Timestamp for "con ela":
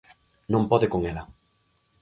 0.93-1.23